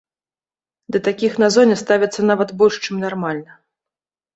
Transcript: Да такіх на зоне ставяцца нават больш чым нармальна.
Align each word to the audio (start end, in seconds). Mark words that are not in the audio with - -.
Да 0.95 1.01
такіх 1.09 1.37
на 1.45 1.51
зоне 1.57 1.75
ставяцца 1.85 2.21
нават 2.33 2.49
больш 2.65 2.85
чым 2.85 2.95
нармальна. 3.07 3.51